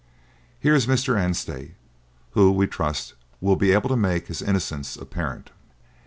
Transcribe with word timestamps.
Here 0.59 0.73
is 0.73 0.87
Mr. 0.87 1.15
Anstey, 1.15 1.75
who, 2.31 2.51
we 2.51 2.65
trust, 2.65 3.13
will 3.39 3.55
be 3.55 3.71
able 3.71 3.89
to 3.89 3.95
make 3.95 4.29
his 4.29 4.41
innocence 4.41 4.95
apparent." 4.95 5.51